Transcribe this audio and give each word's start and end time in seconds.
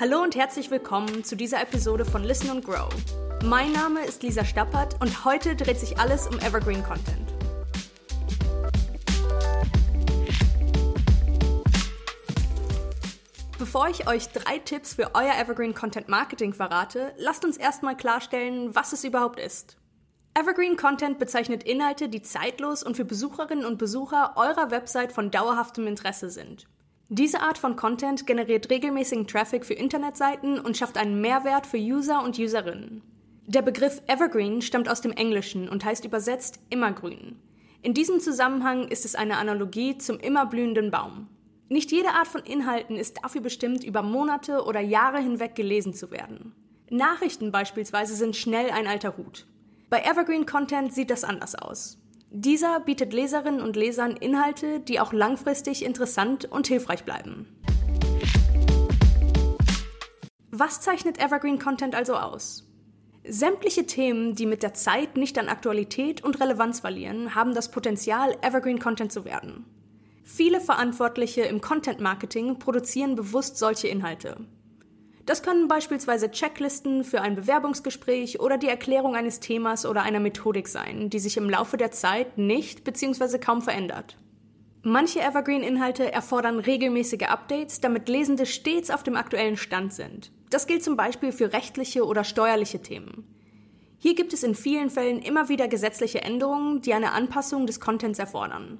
Hallo 0.00 0.22
und 0.22 0.34
herzlich 0.34 0.70
willkommen 0.70 1.24
zu 1.24 1.36
dieser 1.36 1.60
Episode 1.60 2.06
von 2.06 2.24
Listen 2.24 2.48
and 2.48 2.64
Grow. 2.64 2.88
Mein 3.44 3.70
Name 3.72 4.02
ist 4.02 4.22
Lisa 4.22 4.46
Stappert 4.46 4.96
und 4.98 5.26
heute 5.26 5.54
dreht 5.54 5.78
sich 5.78 5.98
alles 5.98 6.26
um 6.26 6.38
Evergreen 6.38 6.82
Content. 6.82 7.34
Bevor 13.58 13.90
ich 13.90 14.08
euch 14.08 14.28
drei 14.28 14.58
Tipps 14.60 14.94
für 14.94 15.10
euer 15.14 15.34
Evergreen 15.38 15.74
Content 15.74 16.08
Marketing 16.08 16.54
verrate, 16.54 17.12
lasst 17.18 17.44
uns 17.44 17.58
erstmal 17.58 17.94
klarstellen, 17.94 18.74
was 18.74 18.94
es 18.94 19.04
überhaupt 19.04 19.38
ist. 19.38 19.76
Evergreen 20.32 20.78
Content 20.78 21.18
bezeichnet 21.18 21.62
Inhalte, 21.62 22.08
die 22.08 22.22
zeitlos 22.22 22.82
und 22.82 22.96
für 22.96 23.04
Besucherinnen 23.04 23.66
und 23.66 23.76
Besucher 23.76 24.32
eurer 24.36 24.70
Website 24.70 25.12
von 25.12 25.30
dauerhaftem 25.30 25.86
Interesse 25.86 26.30
sind. 26.30 26.66
Diese 27.12 27.40
Art 27.40 27.58
von 27.58 27.74
Content 27.74 28.24
generiert 28.24 28.70
regelmäßigen 28.70 29.26
Traffic 29.26 29.66
für 29.66 29.74
Internetseiten 29.74 30.60
und 30.60 30.76
schafft 30.76 30.96
einen 30.96 31.20
Mehrwert 31.20 31.66
für 31.66 31.76
User 31.76 32.22
und 32.22 32.38
Userinnen. 32.38 33.02
Der 33.48 33.62
Begriff 33.62 34.00
Evergreen 34.06 34.62
stammt 34.62 34.88
aus 34.88 35.00
dem 35.00 35.10
Englischen 35.10 35.68
und 35.68 35.84
heißt 35.84 36.04
übersetzt 36.04 36.60
immergrün. 36.70 37.34
In 37.82 37.94
diesem 37.94 38.20
Zusammenhang 38.20 38.86
ist 38.86 39.04
es 39.04 39.16
eine 39.16 39.38
Analogie 39.38 39.98
zum 39.98 40.20
immer 40.20 40.46
blühenden 40.46 40.92
Baum. 40.92 41.26
Nicht 41.68 41.90
jede 41.90 42.10
Art 42.10 42.28
von 42.28 42.42
Inhalten 42.42 42.94
ist 42.96 43.18
dafür 43.24 43.40
bestimmt, 43.40 43.82
über 43.82 44.02
Monate 44.02 44.62
oder 44.64 44.80
Jahre 44.80 45.18
hinweg 45.18 45.56
gelesen 45.56 45.92
zu 45.92 46.12
werden. 46.12 46.54
Nachrichten 46.90 47.50
beispielsweise 47.50 48.14
sind 48.14 48.36
schnell 48.36 48.70
ein 48.70 48.86
alter 48.86 49.16
Hut. 49.16 49.48
Bei 49.88 50.02
Evergreen 50.02 50.46
Content 50.46 50.94
sieht 50.94 51.10
das 51.10 51.24
anders 51.24 51.56
aus. 51.56 51.99
Dieser 52.32 52.78
bietet 52.78 53.12
Leserinnen 53.12 53.60
und 53.60 53.74
Lesern 53.74 54.12
Inhalte, 54.16 54.78
die 54.78 55.00
auch 55.00 55.12
langfristig 55.12 55.84
interessant 55.84 56.44
und 56.44 56.68
hilfreich 56.68 57.02
bleiben. 57.02 57.48
Was 60.52 60.80
zeichnet 60.80 61.18
Evergreen 61.18 61.58
Content 61.58 61.96
also 61.96 62.14
aus? 62.14 62.68
Sämtliche 63.26 63.84
Themen, 63.84 64.36
die 64.36 64.46
mit 64.46 64.62
der 64.62 64.74
Zeit 64.74 65.16
nicht 65.16 65.38
an 65.40 65.48
Aktualität 65.48 66.22
und 66.22 66.40
Relevanz 66.40 66.78
verlieren, 66.78 67.34
haben 67.34 67.52
das 67.52 67.72
Potenzial, 67.72 68.36
Evergreen 68.42 68.78
Content 68.78 69.10
zu 69.10 69.24
werden. 69.24 69.64
Viele 70.22 70.60
Verantwortliche 70.60 71.42
im 71.42 71.60
Content 71.60 71.98
Marketing 71.98 72.60
produzieren 72.60 73.16
bewusst 73.16 73.58
solche 73.58 73.88
Inhalte. 73.88 74.36
Das 75.26 75.42
können 75.42 75.68
beispielsweise 75.68 76.30
Checklisten 76.30 77.04
für 77.04 77.20
ein 77.20 77.36
Bewerbungsgespräch 77.36 78.40
oder 78.40 78.58
die 78.58 78.68
Erklärung 78.68 79.14
eines 79.14 79.40
Themas 79.40 79.86
oder 79.86 80.02
einer 80.02 80.20
Methodik 80.20 80.68
sein, 80.68 81.10
die 81.10 81.18
sich 81.18 81.36
im 81.36 81.50
Laufe 81.50 81.76
der 81.76 81.90
Zeit 81.90 82.38
nicht 82.38 82.84
bzw. 82.84 83.38
kaum 83.38 83.62
verändert. 83.62 84.16
Manche 84.82 85.20
Evergreen-Inhalte 85.20 86.10
erfordern 86.10 86.58
regelmäßige 86.58 87.28
Updates, 87.28 87.80
damit 87.82 88.08
Lesende 88.08 88.46
stets 88.46 88.90
auf 88.90 89.02
dem 89.02 89.14
aktuellen 89.14 89.58
Stand 89.58 89.92
sind. 89.92 90.32
Das 90.48 90.66
gilt 90.66 90.82
zum 90.82 90.96
Beispiel 90.96 91.32
für 91.32 91.52
rechtliche 91.52 92.06
oder 92.06 92.24
steuerliche 92.24 92.80
Themen. 92.80 93.24
Hier 93.98 94.14
gibt 94.14 94.32
es 94.32 94.42
in 94.42 94.54
vielen 94.54 94.88
Fällen 94.88 95.20
immer 95.20 95.50
wieder 95.50 95.68
gesetzliche 95.68 96.22
Änderungen, 96.22 96.80
die 96.80 96.94
eine 96.94 97.12
Anpassung 97.12 97.66
des 97.66 97.78
Contents 97.78 98.18
erfordern. 98.18 98.78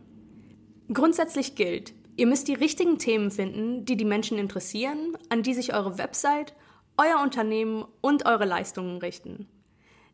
Grundsätzlich 0.91 1.55
gilt, 1.55 1.93
Ihr 2.17 2.27
müsst 2.27 2.49
die 2.49 2.55
richtigen 2.55 2.99
Themen 2.99 3.31
finden, 3.31 3.85
die 3.85 3.97
die 3.97 4.05
Menschen 4.05 4.39
interessieren, 4.39 5.17
an 5.29 5.43
die 5.43 5.55
sich 5.55 5.75
eure 5.75 5.99
Website, 5.99 6.55
euer 6.97 7.23
Unternehmen 7.23 7.85
und 8.01 8.27
eure 8.27 8.45
Leistungen 8.45 8.99
richten. 8.99 9.49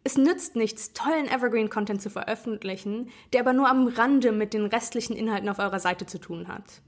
Es 0.04 0.16
nützt 0.16 0.54
nichts, 0.54 0.92
tollen 0.92 1.26
Evergreen-Content 1.26 2.00
zu 2.00 2.10
veröffentlichen, 2.10 3.10
der 3.32 3.40
aber 3.40 3.52
nur 3.52 3.68
am 3.68 3.88
Rande 3.88 4.30
mit 4.30 4.54
den 4.54 4.66
restlichen 4.66 5.16
Inhalten 5.16 5.48
auf 5.48 5.58
eurer 5.58 5.80
Seite 5.80 6.06
zu 6.06 6.18
tun 6.18 6.46
hat. 6.46 6.80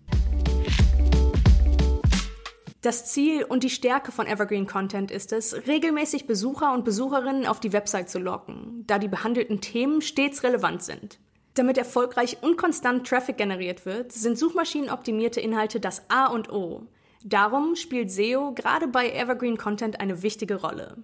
Das 2.81 3.07
Ziel 3.07 3.43
und 3.43 3.65
die 3.65 3.71
Stärke 3.71 4.13
von 4.13 4.29
Evergreen 4.29 4.69
Content 4.69 5.11
ist 5.11 5.33
es, 5.33 5.67
regelmäßig 5.67 6.29
Besucher 6.29 6.73
und 6.73 6.85
Besucherinnen 6.85 7.45
auf 7.45 7.59
die 7.59 7.73
Website 7.73 8.09
zu 8.09 8.21
locken, 8.21 8.85
da 8.87 9.01
die 9.01 9.09
behandelten 9.09 9.61
Themen 9.61 10.01
stets 10.01 10.45
relevant 10.45 10.85
sind. 10.85 11.19
Damit 11.59 11.77
erfolgreich 11.77 12.39
und 12.41 12.57
konstant 12.57 13.05
Traffic 13.05 13.37
generiert 13.37 13.85
wird, 13.85 14.13
sind 14.13 14.39
suchmaschinenoptimierte 14.39 15.41
Inhalte 15.41 15.81
das 15.81 16.09
A 16.09 16.27
und 16.27 16.53
O. 16.53 16.87
Darum 17.25 17.75
spielt 17.75 18.13
SEO 18.13 18.53
gerade 18.55 18.87
bei 18.87 19.11
Evergreen 19.11 19.57
Content 19.59 19.99
eine 20.01 20.23
wichtige 20.23 20.61
Rolle. 20.61 20.99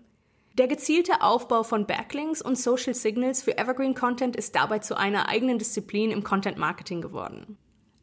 Der 0.57 0.69
gezielte 0.69 1.23
Aufbau 1.23 1.65
von 1.65 1.87
Backlinks 1.87 2.41
und 2.41 2.57
Social 2.57 2.95
Signals 2.95 3.43
für 3.43 3.59
Evergreen 3.59 3.97
Content 3.97 4.37
ist 4.37 4.55
dabei 4.55 4.79
zu 4.79 4.97
einer 4.97 5.29
eigenen 5.29 5.59
Disziplin 5.59 6.13
im 6.13 6.23
Content 6.23 6.57
Marketing 6.57 7.03
geworden. 7.03 7.59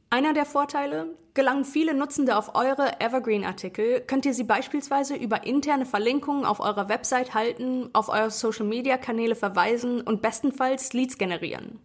Einer 0.10 0.34
der 0.34 0.46
Vorteile, 0.46 1.16
gelangen 1.34 1.64
viele 1.64 1.94
Nutzende 1.94 2.36
auf 2.36 2.54
eure 2.54 3.00
Evergreen-Artikel, 3.00 4.02
könnt 4.02 4.26
ihr 4.26 4.34
sie 4.34 4.44
beispielsweise 4.44 5.16
über 5.16 5.46
interne 5.46 5.86
Verlinkungen 5.86 6.44
auf 6.44 6.60
eurer 6.60 6.90
Website 6.90 7.34
halten, 7.34 7.90
auf 7.94 8.10
eure 8.10 8.30
Social-Media-Kanäle 8.30 9.36
verweisen 9.36 10.02
und 10.02 10.22
bestenfalls 10.22 10.92
Leads 10.92 11.18
generieren. 11.18 11.80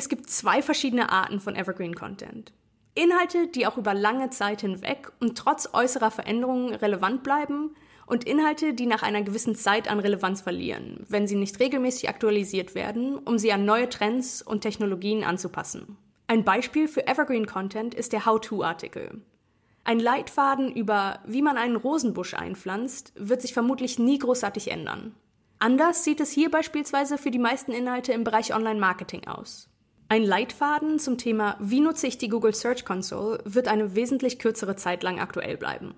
Es 0.00 0.08
gibt 0.08 0.30
zwei 0.30 0.62
verschiedene 0.62 1.12
Arten 1.12 1.40
von 1.40 1.54
Evergreen 1.54 1.94
Content. 1.94 2.54
Inhalte, 2.94 3.48
die 3.48 3.66
auch 3.66 3.76
über 3.76 3.92
lange 3.92 4.30
Zeit 4.30 4.62
hinweg 4.62 5.12
und 5.20 5.36
trotz 5.36 5.68
äußerer 5.74 6.10
Veränderungen 6.10 6.74
relevant 6.74 7.22
bleiben 7.22 7.74
und 8.06 8.24
Inhalte, 8.24 8.72
die 8.72 8.86
nach 8.86 9.02
einer 9.02 9.20
gewissen 9.20 9.54
Zeit 9.54 9.90
an 9.90 10.00
Relevanz 10.00 10.40
verlieren, 10.40 11.04
wenn 11.10 11.26
sie 11.26 11.36
nicht 11.36 11.60
regelmäßig 11.60 12.08
aktualisiert 12.08 12.74
werden, 12.74 13.18
um 13.18 13.36
sie 13.36 13.52
an 13.52 13.66
neue 13.66 13.90
Trends 13.90 14.40
und 14.40 14.62
Technologien 14.62 15.22
anzupassen. 15.22 15.98
Ein 16.28 16.44
Beispiel 16.44 16.88
für 16.88 17.06
Evergreen 17.06 17.44
Content 17.44 17.92
ist 17.92 18.14
der 18.14 18.24
How-to-Artikel. 18.24 19.20
Ein 19.84 20.00
Leitfaden 20.00 20.74
über, 20.74 21.18
wie 21.26 21.42
man 21.42 21.58
einen 21.58 21.76
Rosenbusch 21.76 22.32
einpflanzt, 22.32 23.12
wird 23.16 23.42
sich 23.42 23.52
vermutlich 23.52 23.98
nie 23.98 24.18
großartig 24.18 24.70
ändern. 24.70 25.14
Anders 25.58 26.04
sieht 26.04 26.20
es 26.20 26.30
hier 26.30 26.50
beispielsweise 26.50 27.18
für 27.18 27.30
die 27.30 27.38
meisten 27.38 27.72
Inhalte 27.72 28.14
im 28.14 28.24
Bereich 28.24 28.54
Online-Marketing 28.54 29.26
aus. 29.26 29.69
Ein 30.12 30.24
Leitfaden 30.24 30.98
zum 30.98 31.18
Thema 31.18 31.56
Wie 31.60 31.78
nutze 31.78 32.08
ich 32.08 32.18
die 32.18 32.28
Google 32.28 32.52
Search 32.52 32.84
Console 32.84 33.38
wird 33.44 33.68
eine 33.68 33.94
wesentlich 33.94 34.40
kürzere 34.40 34.74
Zeit 34.74 35.04
lang 35.04 35.20
aktuell 35.20 35.56
bleiben. 35.56 35.94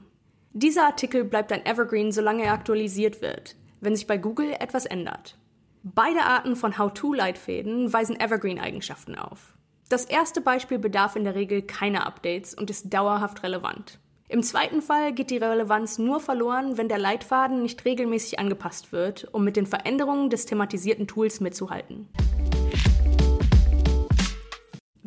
Dieser 0.52 0.84
Artikel 0.84 1.24
bleibt 1.24 1.50
ein 1.50 1.64
Evergreen, 1.64 2.12
solange 2.12 2.44
er 2.44 2.52
aktualisiert 2.52 3.22
wird, 3.22 3.56
wenn 3.80 3.96
sich 3.96 4.06
bei 4.06 4.18
Google 4.18 4.52
etwas 4.60 4.84
ändert. 4.84 5.38
Beide 5.82 6.24
Arten 6.24 6.56
von 6.56 6.76
How-to-Leitfäden 6.76 7.90
weisen 7.90 8.20
Evergreen-Eigenschaften 8.20 9.14
auf. 9.14 9.54
Das 9.88 10.04
erste 10.04 10.42
Beispiel 10.42 10.78
bedarf 10.78 11.16
in 11.16 11.24
der 11.24 11.34
Regel 11.34 11.62
keiner 11.62 12.06
Updates 12.06 12.52
und 12.52 12.68
ist 12.68 12.92
dauerhaft 12.92 13.42
relevant. 13.42 13.98
Im 14.28 14.42
zweiten 14.42 14.82
Fall 14.82 15.14
geht 15.14 15.30
die 15.30 15.38
Relevanz 15.38 15.96
nur 15.96 16.20
verloren, 16.20 16.76
wenn 16.76 16.90
der 16.90 16.98
Leitfaden 16.98 17.62
nicht 17.62 17.82
regelmäßig 17.86 18.38
angepasst 18.38 18.92
wird, 18.92 19.32
um 19.32 19.42
mit 19.42 19.56
den 19.56 19.66
Veränderungen 19.66 20.28
des 20.28 20.44
thematisierten 20.44 21.06
Tools 21.06 21.40
mitzuhalten. 21.40 22.08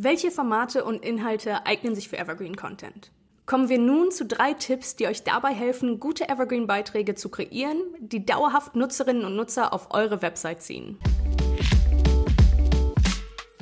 Welche 0.05 0.29
Formate 0.29 0.83
und 0.83 1.03
Inhalte 1.03 1.65
eignen 1.65 1.95
sich 1.95 2.09
für 2.09 2.19
Evergreen 2.19 2.55
Content? 2.55 3.09
Kommen 3.47 3.69
wir 3.69 3.79
nun 3.79 4.11
zu 4.11 4.23
drei 4.23 4.53
Tipps, 4.53 4.95
die 4.95 5.07
euch 5.07 5.23
dabei 5.23 5.51
helfen, 5.51 5.99
gute 5.99 6.29
Evergreen-Beiträge 6.29 7.15
zu 7.15 7.29
kreieren, 7.29 7.79
die 7.97 8.23
dauerhaft 8.23 8.75
Nutzerinnen 8.75 9.25
und 9.25 9.35
Nutzer 9.35 9.73
auf 9.73 9.95
eure 9.95 10.21
Website 10.21 10.61
ziehen. 10.61 10.99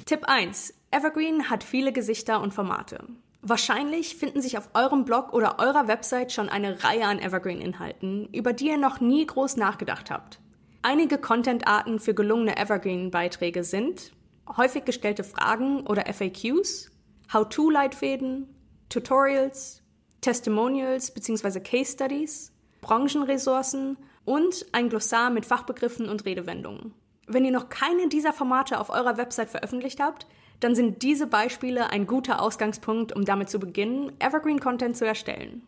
Tipp 0.06 0.26
1. 0.26 0.74
Evergreen 0.92 1.50
hat 1.50 1.64
viele 1.64 1.94
Gesichter 1.94 2.42
und 2.42 2.54
Formate. 2.54 3.08
Wahrscheinlich 3.42 4.18
finden 4.18 4.42
sich 4.42 4.58
auf 4.58 4.68
eurem 4.74 5.06
Blog 5.06 5.32
oder 5.32 5.60
eurer 5.60 5.88
Website 5.88 6.34
schon 6.34 6.50
eine 6.50 6.84
Reihe 6.84 7.06
an 7.06 7.20
Evergreen-Inhalten, 7.20 8.28
über 8.34 8.52
die 8.52 8.68
ihr 8.68 8.78
noch 8.78 9.00
nie 9.00 9.26
groß 9.26 9.56
nachgedacht 9.56 10.12
habt. 10.12 10.42
Einige 10.82 11.20
Content-Arten 11.20 12.02
für 12.02 12.14
gelungene 12.14 12.58
Evergreen-Beiträge 12.58 13.64
sind 13.64 14.12
häufig 14.58 14.86
gestellte 14.86 15.24
Fragen 15.24 15.86
oder 15.88 16.06
FAQs, 16.12 16.92
How-to-Leitfäden, 17.32 18.48
Tutorials, 18.90 19.82
Testimonials 20.22 21.12
bzw. 21.12 21.60
Case 21.60 21.94
Studies, 21.94 22.52
Branchenressourcen 22.82 23.98
und 24.26 24.66
ein 24.72 24.90
Glossar 24.90 25.30
mit 25.30 25.46
Fachbegriffen 25.46 26.10
und 26.10 26.26
Redewendungen. 26.26 26.94
Wenn 27.28 27.46
ihr 27.46 27.52
noch 27.52 27.70
keine 27.70 28.10
dieser 28.10 28.34
Formate 28.34 28.80
auf 28.80 28.90
eurer 28.90 29.18
Website 29.18 29.50
veröffentlicht 29.50 30.00
habt, 30.00 30.28
dann 30.60 30.76
sind 30.76 31.02
diese 31.02 31.28
Beispiele 31.28 31.90
ein 31.90 32.08
guter 32.08 32.42
Ausgangspunkt, 32.42 33.14
um 33.14 33.26
damit 33.26 33.50
zu 33.50 33.60
beginnen, 33.60 34.12
Evergreen 34.20 34.60
Content 34.60 34.96
zu 34.96 35.06
erstellen. 35.06 35.64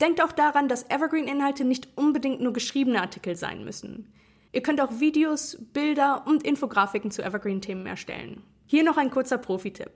Denkt 0.00 0.22
auch 0.22 0.32
daran, 0.32 0.68
dass 0.68 0.88
Evergreen-Inhalte 0.88 1.64
nicht 1.64 1.88
unbedingt 1.96 2.40
nur 2.40 2.52
geschriebene 2.52 3.00
Artikel 3.00 3.36
sein 3.36 3.64
müssen. 3.64 4.12
Ihr 4.52 4.62
könnt 4.62 4.80
auch 4.80 4.98
Videos, 4.98 5.56
Bilder 5.72 6.24
und 6.26 6.42
Infografiken 6.42 7.12
zu 7.12 7.22
Evergreen-Themen 7.22 7.86
erstellen. 7.86 8.42
Hier 8.66 8.82
noch 8.82 8.96
ein 8.96 9.10
kurzer 9.10 9.38
Profi-Tipp. 9.38 9.92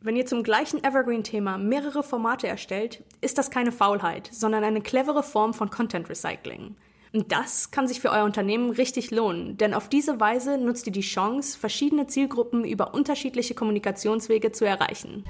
Wenn 0.00 0.14
ihr 0.14 0.26
zum 0.26 0.44
gleichen 0.44 0.84
Evergreen-Thema 0.84 1.58
mehrere 1.58 2.04
Formate 2.04 2.46
erstellt, 2.46 3.02
ist 3.20 3.36
das 3.36 3.50
keine 3.50 3.72
Faulheit, 3.72 4.28
sondern 4.32 4.62
eine 4.62 4.80
clevere 4.80 5.24
Form 5.24 5.54
von 5.54 5.70
Content 5.70 6.08
Recycling. 6.08 6.76
Und 7.12 7.32
das 7.32 7.72
kann 7.72 7.88
sich 7.88 8.00
für 8.00 8.10
euer 8.10 8.24
Unternehmen 8.24 8.70
richtig 8.70 9.10
lohnen, 9.10 9.56
denn 9.56 9.74
auf 9.74 9.88
diese 9.88 10.20
Weise 10.20 10.58
nutzt 10.58 10.86
ihr 10.86 10.92
die 10.92 11.00
Chance, 11.00 11.58
verschiedene 11.58 12.06
Zielgruppen 12.06 12.64
über 12.64 12.94
unterschiedliche 12.94 13.54
Kommunikationswege 13.54 14.52
zu 14.52 14.64
erreichen. 14.64 15.24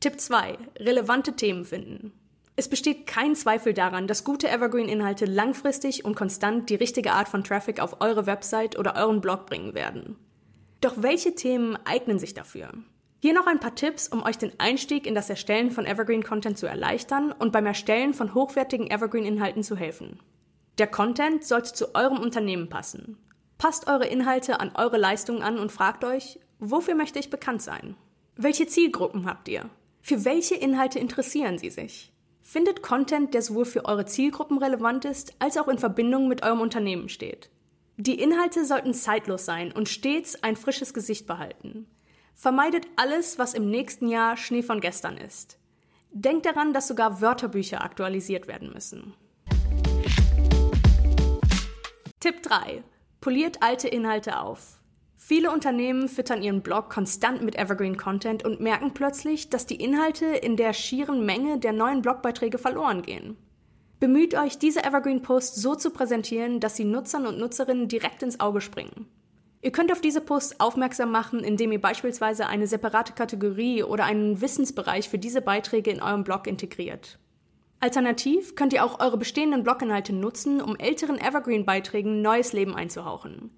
Tipp 0.00 0.18
2. 0.18 0.58
Relevante 0.78 1.36
Themen 1.36 1.64
finden. 1.64 2.12
Es 2.60 2.68
besteht 2.68 3.06
kein 3.06 3.34
Zweifel 3.36 3.72
daran, 3.72 4.06
dass 4.06 4.22
gute 4.22 4.46
Evergreen-Inhalte 4.46 5.24
langfristig 5.24 6.04
und 6.04 6.14
konstant 6.14 6.68
die 6.68 6.74
richtige 6.74 7.12
Art 7.12 7.26
von 7.26 7.42
Traffic 7.42 7.80
auf 7.80 8.02
eure 8.02 8.26
Website 8.26 8.78
oder 8.78 8.96
euren 8.96 9.22
Blog 9.22 9.46
bringen 9.46 9.72
werden. 9.72 10.16
Doch 10.82 10.92
welche 10.98 11.34
Themen 11.34 11.78
eignen 11.86 12.18
sich 12.18 12.34
dafür? 12.34 12.70
Hier 13.20 13.32
noch 13.32 13.46
ein 13.46 13.60
paar 13.60 13.74
Tipps, 13.74 14.08
um 14.08 14.22
euch 14.22 14.36
den 14.36 14.52
Einstieg 14.60 15.06
in 15.06 15.14
das 15.14 15.30
Erstellen 15.30 15.70
von 15.70 15.86
Evergreen-Content 15.86 16.58
zu 16.58 16.66
erleichtern 16.66 17.32
und 17.32 17.50
beim 17.50 17.64
Erstellen 17.64 18.12
von 18.12 18.34
hochwertigen 18.34 18.90
Evergreen-Inhalten 18.90 19.62
zu 19.62 19.74
helfen. 19.74 20.20
Der 20.76 20.86
Content 20.86 21.44
sollte 21.44 21.72
zu 21.72 21.94
eurem 21.94 22.18
Unternehmen 22.18 22.68
passen. 22.68 23.16
Passt 23.56 23.88
eure 23.88 24.06
Inhalte 24.06 24.60
an 24.60 24.72
eure 24.74 24.98
Leistungen 24.98 25.40
an 25.40 25.58
und 25.58 25.72
fragt 25.72 26.04
euch, 26.04 26.38
wofür 26.58 26.94
möchte 26.94 27.20
ich 27.20 27.30
bekannt 27.30 27.62
sein? 27.62 27.96
Welche 28.36 28.66
Zielgruppen 28.66 29.24
habt 29.24 29.48
ihr? 29.48 29.70
Für 30.02 30.26
welche 30.26 30.56
Inhalte 30.56 30.98
interessieren 30.98 31.56
sie 31.56 31.70
sich? 31.70 32.12
Findet 32.52 32.82
Content, 32.82 33.32
der 33.32 33.42
sowohl 33.42 33.64
für 33.64 33.84
eure 33.84 34.06
Zielgruppen 34.06 34.58
relevant 34.58 35.04
ist, 35.04 35.34
als 35.38 35.56
auch 35.56 35.68
in 35.68 35.78
Verbindung 35.78 36.26
mit 36.26 36.42
eurem 36.42 36.60
Unternehmen 36.60 37.08
steht. 37.08 37.48
Die 37.96 38.20
Inhalte 38.20 38.64
sollten 38.64 38.92
zeitlos 38.92 39.44
sein 39.44 39.70
und 39.70 39.88
stets 39.88 40.42
ein 40.42 40.56
frisches 40.56 40.92
Gesicht 40.92 41.28
behalten. 41.28 41.86
Vermeidet 42.34 42.88
alles, 42.96 43.38
was 43.38 43.54
im 43.54 43.70
nächsten 43.70 44.08
Jahr 44.08 44.36
Schnee 44.36 44.64
von 44.64 44.80
gestern 44.80 45.16
ist. 45.16 45.60
Denkt 46.10 46.44
daran, 46.44 46.72
dass 46.72 46.88
sogar 46.88 47.20
Wörterbücher 47.20 47.84
aktualisiert 47.84 48.48
werden 48.48 48.72
müssen. 48.72 49.14
Tipp 52.18 52.42
3. 52.42 52.82
Poliert 53.20 53.62
alte 53.62 53.86
Inhalte 53.86 54.40
auf. 54.40 54.79
Viele 55.22 55.52
Unternehmen 55.52 56.08
füttern 56.08 56.42
ihren 56.42 56.62
Blog 56.62 56.88
konstant 56.88 57.42
mit 57.42 57.56
Evergreen 57.56 57.98
Content 57.98 58.42
und 58.42 58.58
merken 58.58 58.94
plötzlich, 58.94 59.50
dass 59.50 59.66
die 59.66 59.76
Inhalte 59.76 60.24
in 60.24 60.56
der 60.56 60.72
schieren 60.72 61.26
Menge 61.26 61.58
der 61.58 61.72
neuen 61.72 62.00
Blogbeiträge 62.00 62.56
verloren 62.56 63.02
gehen. 63.02 63.36
Bemüht 64.00 64.34
euch, 64.34 64.58
diese 64.58 64.82
Evergreen 64.82 65.20
Posts 65.20 65.60
so 65.60 65.74
zu 65.74 65.90
präsentieren, 65.90 66.58
dass 66.58 66.74
sie 66.74 66.86
Nutzern 66.86 67.26
und 67.26 67.38
Nutzerinnen 67.38 67.86
direkt 67.86 68.22
ins 68.22 68.40
Auge 68.40 68.62
springen. 68.62 69.06
Ihr 69.60 69.70
könnt 69.70 69.92
auf 69.92 70.00
diese 70.00 70.22
Posts 70.22 70.58
aufmerksam 70.58 71.12
machen, 71.12 71.44
indem 71.44 71.70
ihr 71.70 71.80
beispielsweise 71.82 72.46
eine 72.46 72.66
separate 72.66 73.12
Kategorie 73.12 73.84
oder 73.84 74.04
einen 74.04 74.40
Wissensbereich 74.40 75.10
für 75.10 75.18
diese 75.18 75.42
Beiträge 75.42 75.90
in 75.90 76.02
eurem 76.02 76.24
Blog 76.24 76.46
integriert. 76.46 77.18
Alternativ 77.78 78.56
könnt 78.56 78.72
ihr 78.72 78.84
auch 78.84 79.00
eure 79.00 79.18
bestehenden 79.18 79.64
Bloginhalte 79.64 80.14
nutzen, 80.14 80.62
um 80.62 80.76
älteren 80.76 81.20
Evergreen-Beiträgen 81.20 82.22
neues 82.22 82.54
Leben 82.54 82.74
einzuhauchen. 82.74 83.50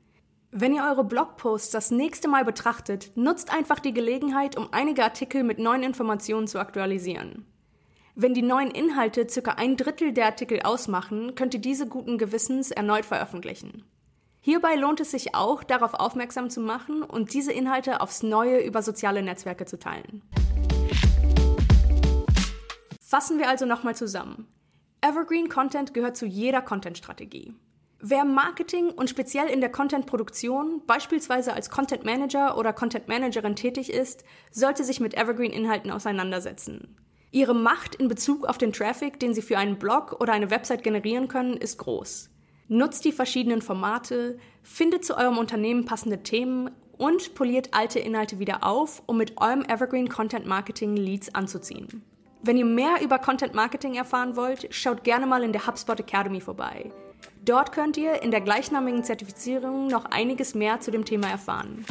Wenn 0.54 0.74
ihr 0.74 0.84
eure 0.84 1.02
Blogposts 1.02 1.70
das 1.70 1.90
nächste 1.90 2.28
Mal 2.28 2.44
betrachtet, 2.44 3.12
nutzt 3.14 3.50
einfach 3.50 3.78
die 3.78 3.94
Gelegenheit, 3.94 4.54
um 4.58 4.68
einige 4.70 5.02
Artikel 5.02 5.44
mit 5.44 5.58
neuen 5.58 5.82
Informationen 5.82 6.46
zu 6.46 6.58
aktualisieren. 6.58 7.46
Wenn 8.14 8.34
die 8.34 8.42
neuen 8.42 8.70
Inhalte 8.70 9.26
circa 9.26 9.52
ein 9.52 9.78
Drittel 9.78 10.12
der 10.12 10.26
Artikel 10.26 10.60
ausmachen, 10.60 11.34
könnt 11.36 11.54
ihr 11.54 11.60
diese 11.60 11.88
guten 11.88 12.18
Gewissens 12.18 12.70
erneut 12.70 13.06
veröffentlichen. 13.06 13.84
Hierbei 14.42 14.74
lohnt 14.74 15.00
es 15.00 15.12
sich 15.12 15.34
auch, 15.34 15.64
darauf 15.64 15.94
aufmerksam 15.94 16.50
zu 16.50 16.60
machen 16.60 17.02
und 17.02 17.32
diese 17.32 17.52
Inhalte 17.54 18.02
aufs 18.02 18.22
Neue 18.22 18.62
über 18.62 18.82
soziale 18.82 19.22
Netzwerke 19.22 19.64
zu 19.64 19.78
teilen. 19.78 20.20
Fassen 23.00 23.38
wir 23.38 23.48
also 23.48 23.64
nochmal 23.64 23.96
zusammen. 23.96 24.48
Evergreen 25.00 25.48
Content 25.48 25.94
gehört 25.94 26.18
zu 26.18 26.26
jeder 26.26 26.60
Content-Strategie. 26.60 27.54
Wer 28.04 28.24
Marketing 28.24 28.90
und 28.90 29.08
speziell 29.10 29.46
in 29.46 29.60
der 29.60 29.70
Content-Produktion, 29.70 30.82
beispielsweise 30.88 31.52
als 31.52 31.70
Content 31.70 32.04
Manager 32.04 32.58
oder 32.58 32.72
Content 32.72 33.06
Managerin 33.06 33.54
tätig 33.54 33.92
ist, 33.92 34.24
sollte 34.50 34.82
sich 34.82 34.98
mit 34.98 35.14
Evergreen-Inhalten 35.14 35.88
auseinandersetzen. 35.92 36.96
Ihre 37.30 37.54
Macht 37.54 37.94
in 37.94 38.08
Bezug 38.08 38.44
auf 38.44 38.58
den 38.58 38.72
Traffic, 38.72 39.20
den 39.20 39.34
Sie 39.34 39.40
für 39.40 39.56
einen 39.56 39.78
Blog 39.78 40.16
oder 40.20 40.32
eine 40.32 40.50
Website 40.50 40.82
generieren 40.82 41.28
können, 41.28 41.56
ist 41.56 41.78
groß. 41.78 42.28
Nutzt 42.66 43.04
die 43.04 43.12
verschiedenen 43.12 43.62
Formate, 43.62 44.36
findet 44.64 45.04
zu 45.04 45.16
eurem 45.16 45.38
Unternehmen 45.38 45.84
passende 45.84 46.24
Themen 46.24 46.72
und 46.98 47.36
poliert 47.36 47.68
alte 47.70 48.00
Inhalte 48.00 48.40
wieder 48.40 48.64
auf, 48.66 49.04
um 49.06 49.16
mit 49.16 49.40
eurem 49.40 49.62
Evergreen 49.62 50.08
Content 50.08 50.44
Marketing 50.44 50.96
Leads 50.96 51.32
anzuziehen. 51.36 52.02
Wenn 52.42 52.56
ihr 52.56 52.64
mehr 52.64 53.00
über 53.00 53.20
Content 53.20 53.54
Marketing 53.54 53.94
erfahren 53.94 54.34
wollt, 54.34 54.74
schaut 54.74 55.04
gerne 55.04 55.26
mal 55.26 55.44
in 55.44 55.52
der 55.52 55.68
HubSpot 55.68 56.00
Academy 56.00 56.40
vorbei. 56.40 56.90
Dort 57.44 57.72
könnt 57.72 57.96
ihr 57.96 58.22
in 58.22 58.30
der 58.30 58.40
gleichnamigen 58.40 59.04
Zertifizierung 59.04 59.88
noch 59.88 60.04
einiges 60.06 60.54
mehr 60.54 60.80
zu 60.80 60.90
dem 60.90 61.04
Thema 61.04 61.28
erfahren. 61.28 61.84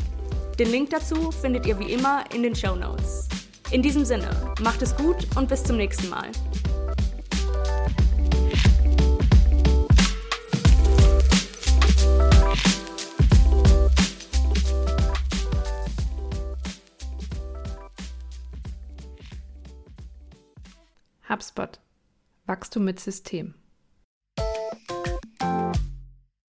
Den 0.58 0.70
Link 0.70 0.92
dazu 0.92 1.32
findet 1.32 1.66
ihr 1.66 1.78
wie 1.80 1.92
immer 1.92 2.24
in 2.34 2.44
den 2.44 2.56
Show 2.56 2.76
Notes. 2.76 3.28
In 3.72 3.82
diesem 3.82 4.06
Sinne, 4.06 4.30
macht 4.62 4.82
es 4.82 4.96
gut 4.96 5.28
und 5.36 5.50
bis 5.50 5.64
zum 5.64 5.78
nächsten 5.78 6.10
Mal. 6.10 6.30
HubSpot. 21.30 21.80
Wachstum 22.46 22.84
mit 22.84 23.00
System. 23.00 23.56